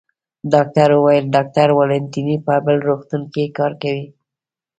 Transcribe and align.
ډاکټر 0.53 0.89
وویل: 0.97 1.25
ډاکټر 1.35 1.69
والنتیني 1.77 2.37
په 2.45 2.53
بل 2.65 2.77
روغتون 2.87 3.21
کې 3.33 3.53
کار 3.57 3.71
کوي. 3.81 4.05